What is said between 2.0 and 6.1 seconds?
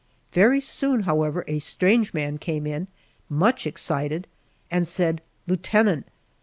man came in, much excited, and said, "Lieutenant!